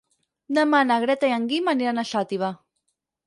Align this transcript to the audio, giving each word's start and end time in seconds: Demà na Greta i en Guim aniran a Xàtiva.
Demà 0.57 0.79
na 0.91 0.95
Greta 1.03 1.29
i 1.31 1.35
en 1.35 1.45
Guim 1.51 1.69
aniran 1.73 2.05
a 2.05 2.05
Xàtiva. 2.13 2.49